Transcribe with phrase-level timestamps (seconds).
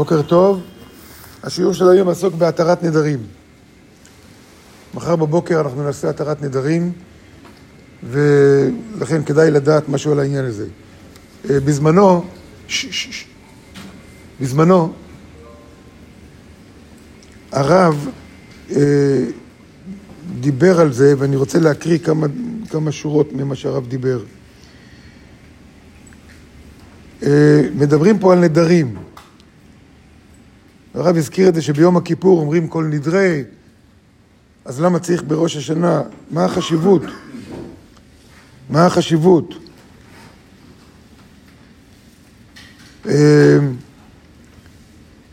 [0.00, 0.60] בוקר טוב.
[1.42, 3.18] השיעור של היום עסוק בהתרת נדרים.
[4.94, 6.92] מחר בבוקר אנחנו נעשה התרת נדרים,
[8.02, 10.66] ולכן כדאי לדעת משהו על העניין הזה.
[11.50, 12.24] אה, בזמנו,
[12.68, 13.24] ש, ש, ש,
[14.40, 14.92] בזמנו,
[17.52, 18.08] הרב
[18.70, 19.24] אה,
[20.40, 22.26] דיבר על זה, ואני רוצה להקריא כמה,
[22.70, 24.22] כמה שורות ממה שהרב דיבר.
[27.22, 29.09] אה, מדברים פה על נדרים.
[31.00, 33.44] הרב הזכיר את זה שביום הכיפור אומרים כל נדרי,
[34.64, 36.02] אז למה צריך בראש השנה?
[36.30, 37.02] מה החשיבות?
[38.70, 39.54] מה החשיבות?
[43.06, 43.58] אה,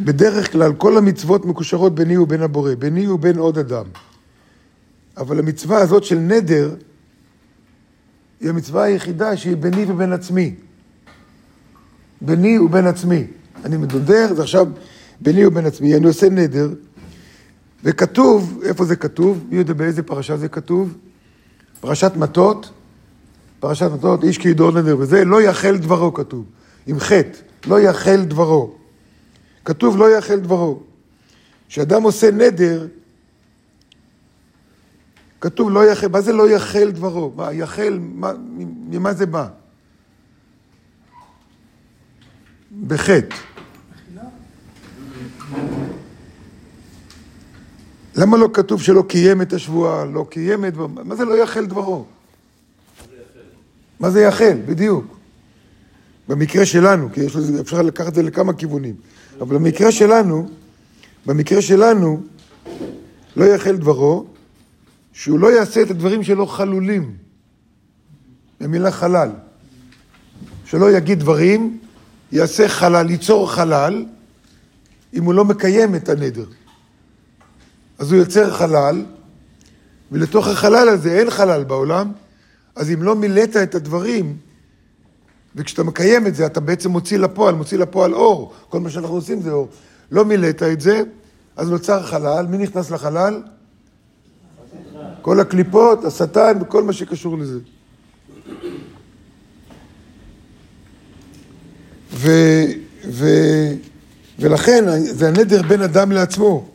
[0.00, 3.84] בדרך כלל כל המצוות מקושרות ביני ובין הבורא, ביני ובין עוד אדם.
[5.16, 6.74] אבל המצווה הזאת של נדר
[8.40, 10.54] היא המצווה היחידה שהיא ביני ובין עצמי.
[12.20, 13.26] ביני ובין עצמי.
[13.64, 14.66] אני מדודר, זה עכשיו
[15.20, 15.96] ביני ובין עצמי.
[15.96, 16.68] אני עושה נדר,
[17.84, 19.44] וכתוב, איפה זה כתוב?
[19.50, 20.96] מי יודע באיזה פרשה זה כתוב?
[21.80, 22.70] פרשת מטות,
[23.60, 26.44] פרשת מטות, איש כי ידור נדר, וזה לא יחל דברו כתוב,
[26.86, 28.74] עם חטא, לא יחל דברו.
[29.64, 30.80] כתוב לא יחל דברו.
[31.68, 32.86] כשאדם עושה נדר,
[35.40, 37.32] כתוב לא יחל, מה זה לא יחל דברו?
[37.36, 38.32] מה, יחל, מה,
[38.90, 39.48] ממה זה בא?
[42.86, 43.36] בחטא.
[48.18, 50.74] למה לא כתוב שלא קיים את השבועה, לא קיים את...
[51.04, 52.04] מה זה לא יחל דברו?
[54.00, 54.58] מה זה יחל?
[54.66, 55.16] בדיוק.
[56.28, 58.94] במקרה שלנו, כי יש לזה, אפשר לקחת את זה לכמה כיוונים,
[59.40, 60.48] אבל במקרה שלנו,
[61.26, 62.22] במקרה שלנו,
[63.36, 64.26] לא יחל דברו,
[65.12, 67.16] שהוא לא יעשה את הדברים שלו חלולים,
[68.60, 69.30] במילה חלל.
[70.64, 71.78] שלא יגיד דברים,
[72.32, 74.06] יעשה חלל, ייצור חלל,
[75.14, 76.46] אם הוא לא מקיים את הנדר.
[77.98, 79.04] אז הוא יוצר חלל,
[80.12, 82.12] ולתוך החלל הזה אין חלל בעולם,
[82.76, 84.36] אז אם לא מילאת את הדברים,
[85.56, 88.52] וכשאתה מקיים את זה, אתה בעצם מוציא לפועל, מוציא לפועל אור.
[88.68, 89.68] כל מה שאנחנו עושים זה אור.
[90.10, 91.02] לא מילאת את זה,
[91.56, 92.46] אז נוצר חלל.
[92.46, 93.42] מי נכנס לחלל?
[95.22, 97.58] כל הקליפות, השטן וכל מה שקשור לזה.
[102.12, 102.30] ו,
[103.08, 103.26] ו,
[104.38, 106.68] ולכן זה הנדר בין אדם לעצמו,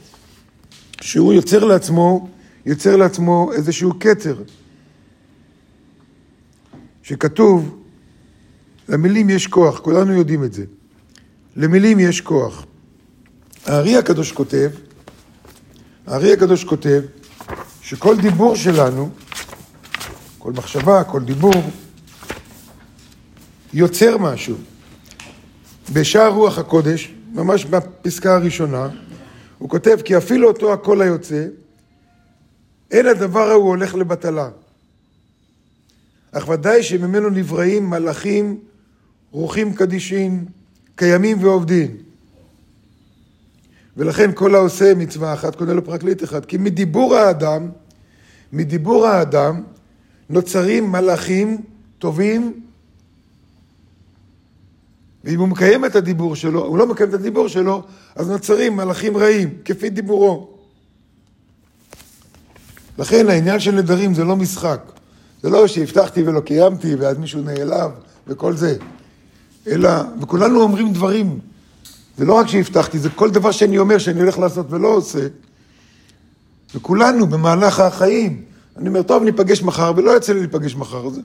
[1.04, 2.30] שהוא יוצר לעצמו,
[2.66, 4.44] יוצר לעצמו איזשהו כתר,
[7.04, 7.84] שכתוב,
[8.90, 10.66] למילים יש כוח, כולנו יודעים את זה.
[11.56, 12.66] למילים יש כוח.
[13.66, 14.70] הארי הקדוש כותב,
[16.08, 17.02] הארי הקדוש כותב,
[17.82, 19.10] שכל דיבור שלנו,
[20.38, 21.72] כל מחשבה, כל דיבור,
[23.74, 24.56] יוצר משהו.
[25.94, 28.90] בשער רוח הקודש, ממש בפסקה הראשונה,
[29.64, 31.46] הוא כותב כי אפילו אותו הקול היוצא,
[32.92, 34.50] אין הדבר ההוא הולך לבטלה.
[36.32, 38.60] אך ודאי שממנו נבראים מלאכים,
[39.32, 40.46] רוחים קדישין,
[40.96, 41.98] קיימים ועובדים.
[43.98, 46.46] ולכן כל העושה מצווה אחת קונה לו פרקליט אחד.
[46.46, 47.70] כי מדיבור האדם,
[48.54, 49.64] מדיבור האדם
[50.30, 51.62] נוצרים מלאכים
[52.00, 52.64] טובים,
[55.24, 57.84] ואם הוא מקיים את הדיבור שלו, הוא לא מקיים את הדיבור שלו,
[58.16, 60.50] אז נוצרים מלאכים רעים, כפי דיבורו.
[62.98, 64.92] לכן העניין של נדרים זה לא משחק.
[65.44, 67.92] זה לא שהבטחתי ולא קיימתי ואז מישהו נעלב
[68.28, 68.76] וכל זה.
[69.68, 69.90] אלא,
[70.22, 71.40] וכולנו אומרים דברים.
[72.18, 75.28] זה לא רק שהבטחתי, זה כל דבר שאני אומר שאני הולך לעשות ולא עושה.
[76.76, 78.42] וכולנו במהלך החיים,
[78.78, 81.20] אני אומר, טוב, ניפגש מחר, ולא יוצא לי להיפגש מחר, אז,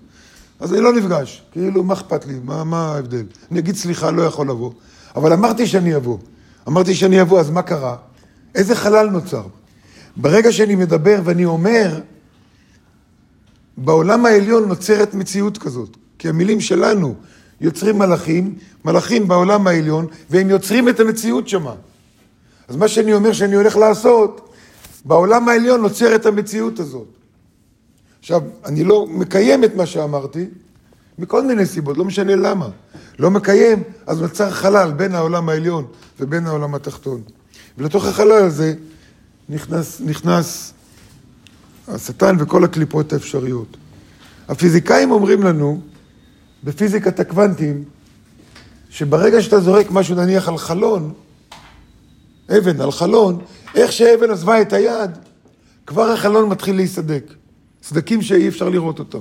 [0.61, 1.43] אז אני לא נפגש.
[1.53, 2.35] כאילו, מה אכפת לי?
[2.45, 3.25] מה, מה ההבדל?
[3.51, 4.73] אני אגיד, סליחה, לא יכול לבוא.
[5.17, 6.19] אבל אמרתי שאני אבוא.
[6.69, 7.97] אמרתי שאני אבוא, אז מה קרה?
[8.55, 9.43] איזה חלל נוצר?
[10.17, 12.01] ברגע שאני מדבר ואני אומר,
[13.77, 15.97] בעולם העליון נוצרת מציאות כזאת.
[16.19, 17.15] כי המילים שלנו
[17.61, 18.55] יוצרים מלאכים,
[18.85, 21.75] מלאכים בעולם העליון, והם יוצרים את המציאות שמה.
[22.69, 24.55] אז מה שאני אומר שאני הולך לעשות,
[25.05, 27.18] בעולם העליון נוצר את המציאות הזאת.
[28.29, 30.47] עכשיו, אני לא מקיים את מה שאמרתי,
[31.19, 32.69] מכל מיני סיבות, לא משנה למה.
[33.19, 35.87] לא מקיים, אז נוצר חלל בין העולם העליון
[36.21, 37.23] ובין העולם התחתון.
[37.79, 38.75] ולתוך החלל הזה
[39.49, 40.73] נכנס, נכנס
[41.89, 43.77] השטן וכל הקליפות האפשריות.
[44.49, 45.81] הפיזיקאים אומרים לנו,
[46.65, 47.85] בפיזיקת הקוונטים,
[48.91, 51.13] שברגע שאתה זורק משהו נניח על חלון,
[52.59, 53.39] אבן על חלון,
[53.75, 55.11] איך שאבן עזבה את היד,
[55.87, 57.39] כבר החלון מתחיל להיסדק.
[57.89, 59.19] סדקים שאי אפשר לראות אותם.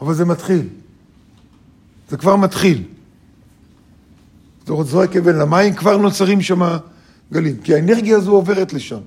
[0.00, 0.68] אבל זה מתחיל.
[2.08, 2.82] זה כבר מתחיל.
[4.66, 6.76] זורק אבן למים, כבר נוצרים שם
[7.32, 7.56] גלים.
[7.56, 9.00] כי האנרגיה הזו עוברת לשם.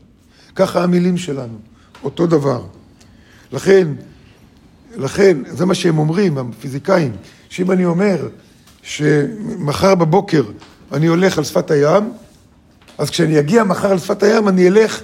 [0.56, 1.57] ככה המילים שלנו,
[2.04, 2.63] אותו דבר.
[3.51, 3.88] לכן,
[4.95, 7.12] לכן, זה מה שהם אומרים, הפיזיקאים,
[7.50, 8.27] שאם אני אומר
[8.83, 10.44] שמחר בבוקר
[10.92, 12.13] אני הולך על שפת הים,
[12.98, 15.01] אז כשאני אגיע מחר על שפת הים, אני אלך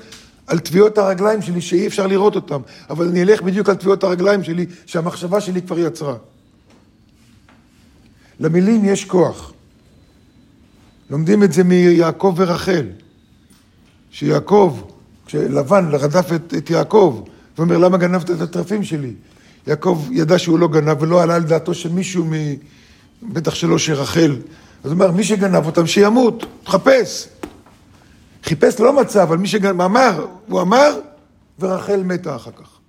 [0.47, 4.43] על טביעות הרגליים שלי שאי אפשר לראות אותם, אבל אני אלך בדיוק על טביעות הרגליים
[4.43, 6.15] שלי שהמחשבה שלי כבר יצרה.
[8.39, 9.53] למילים יש כוח.
[11.09, 12.85] לומדים את זה מיעקב ורחל.
[14.11, 14.81] שיעקב,
[15.25, 17.23] כשלבן רדף את, את יעקב,
[17.57, 19.13] ואומר, למה גנבת את הטרפים שלי?
[19.67, 22.33] יעקב ידע שהוא לא גנב ולא עלה על דעתו של מישהו, מ...
[23.23, 24.35] בטח שלא שרחל.
[24.83, 27.27] אז הוא אומר, מי שגנב אותם, שימות, תחפש.
[28.45, 30.99] חיפש לא מצא, אבל מי שגנב, אמר, הוא אמר,
[31.59, 32.79] ורחל מתה אחר כך.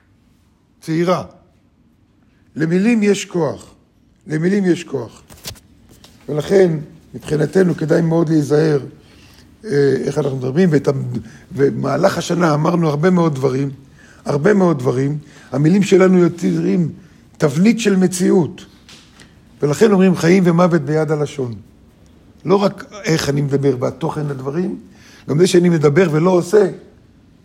[0.80, 1.24] צעירה.
[2.56, 3.74] למילים יש כוח.
[4.26, 5.22] למילים יש כוח.
[6.28, 6.78] ולכן,
[7.14, 8.80] מבחינתנו כדאי מאוד להיזהר
[9.64, 9.70] אה,
[10.04, 10.88] איך אנחנו מדברים, ואת,
[11.56, 13.70] במהלך השנה אמרנו הרבה מאוד דברים,
[14.24, 15.18] הרבה מאוד דברים.
[15.52, 16.92] המילים שלנו יוצרים
[17.38, 18.64] תבנית של מציאות.
[19.62, 21.54] ולכן אומרים חיים ומוות ביד הלשון.
[22.44, 24.78] לא רק איך אני מדבר והתוכן הדברים,
[25.28, 26.66] גם זה שאני מדבר ולא עושה,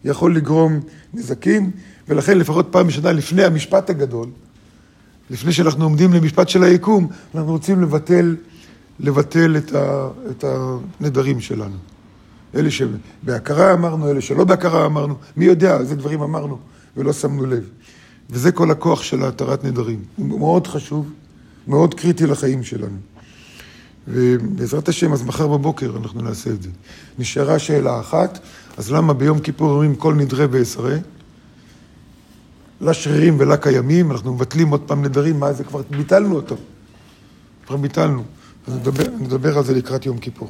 [0.04, 0.80] יכול לגרום
[1.14, 1.72] נזקים,
[2.08, 4.30] ולכן לפחות פעם בשנה לפני המשפט הגדול,
[5.30, 8.36] לפני שאנחנו עומדים למשפט של היקום, אנחנו רוצים לבטל,
[9.00, 10.44] לבטל את, ה, את
[11.00, 11.76] הנדרים שלנו.
[12.56, 16.58] אלה שבהכרה אמרנו, אלה שלא בהכרה אמרנו, מי יודע איזה דברים אמרנו
[16.98, 17.64] ולא שמנו לב.
[18.30, 20.00] וזה כל הכוח של התרת נדרים.
[20.16, 21.12] הוא מאוד חשוב,
[21.68, 22.98] מאוד קריטי לחיים שלנו.
[24.08, 26.70] ובעזרת השם, אז מחר בבוקר אנחנו נעשה את זה.
[27.20, 28.40] נשארה שאלה אחת,
[28.78, 30.96] אז למה ביום כיפור אומרים כל נדרי ועשרה?
[32.82, 36.56] לשרירים ולקיימים, אנחנו מבטלים עוד פעם נדרים, מה זה כבר ביטלנו אותו.
[37.68, 38.24] כבר ביטלנו.
[38.68, 40.50] אז נדבר, נדבר על זה לקראת יום כיפור.